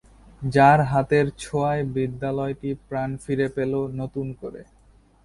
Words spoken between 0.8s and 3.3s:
হাতের ছোঁয়ায় বিদ্যালয়টি প্রাণ